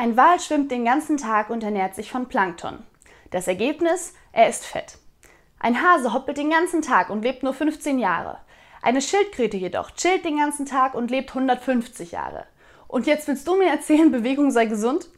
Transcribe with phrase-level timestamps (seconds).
[0.00, 2.86] Ein Wal schwimmt den ganzen Tag und ernährt sich von Plankton.
[3.32, 4.14] Das Ergebnis?
[4.30, 4.96] Er ist fett.
[5.58, 8.38] Ein Hase hoppelt den ganzen Tag und lebt nur 15 Jahre.
[8.80, 12.46] Eine Schildkröte jedoch chillt den ganzen Tag und lebt 150 Jahre.
[12.86, 15.08] Und jetzt willst du mir erzählen, Bewegung sei gesund?